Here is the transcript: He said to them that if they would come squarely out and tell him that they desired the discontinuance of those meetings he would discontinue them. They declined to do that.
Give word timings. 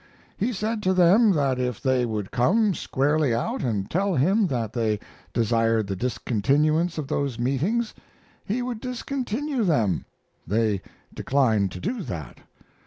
He 0.35 0.51
said 0.51 0.81
to 0.81 0.95
them 0.95 1.33
that 1.33 1.59
if 1.59 1.79
they 1.79 2.07
would 2.07 2.31
come 2.31 2.73
squarely 2.73 3.35
out 3.35 3.61
and 3.61 3.87
tell 3.87 4.15
him 4.15 4.47
that 4.47 4.73
they 4.73 4.99
desired 5.31 5.85
the 5.85 5.95
discontinuance 5.95 6.97
of 6.97 7.07
those 7.07 7.37
meetings 7.37 7.93
he 8.43 8.63
would 8.63 8.81
discontinue 8.81 9.63
them. 9.63 10.05
They 10.47 10.81
declined 11.13 11.71
to 11.73 11.79
do 11.79 12.01
that. 12.01 12.39